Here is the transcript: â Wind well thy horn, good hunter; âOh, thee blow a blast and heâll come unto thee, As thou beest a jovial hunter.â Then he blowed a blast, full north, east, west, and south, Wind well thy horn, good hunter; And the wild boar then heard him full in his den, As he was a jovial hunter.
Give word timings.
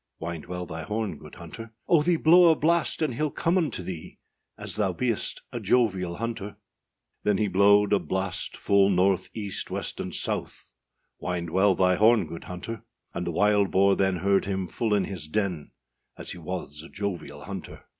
â 0.19 0.29
Wind 0.31 0.47
well 0.47 0.65
thy 0.65 0.81
horn, 0.81 1.19
good 1.19 1.35
hunter; 1.35 1.75
âOh, 1.87 2.03
thee 2.03 2.15
blow 2.15 2.49
a 2.49 2.55
blast 2.55 3.03
and 3.03 3.13
heâll 3.13 3.31
come 3.31 3.55
unto 3.55 3.83
thee, 3.83 4.17
As 4.57 4.75
thou 4.75 4.93
beest 4.93 5.43
a 5.51 5.59
jovial 5.59 6.15
hunter.â 6.15 6.55
Then 7.21 7.37
he 7.37 7.47
blowed 7.47 7.93
a 7.93 7.99
blast, 7.99 8.57
full 8.57 8.89
north, 8.89 9.29
east, 9.35 9.69
west, 9.69 9.99
and 9.99 10.15
south, 10.15 10.73
Wind 11.19 11.51
well 11.51 11.75
thy 11.75 11.97
horn, 11.97 12.25
good 12.25 12.45
hunter; 12.45 12.83
And 13.13 13.27
the 13.27 13.31
wild 13.31 13.69
boar 13.69 13.95
then 13.95 14.15
heard 14.17 14.45
him 14.45 14.67
full 14.67 14.95
in 14.95 15.05
his 15.05 15.27
den, 15.27 15.69
As 16.17 16.31
he 16.31 16.39
was 16.39 16.81
a 16.81 16.89
jovial 16.89 17.43
hunter. 17.43 17.85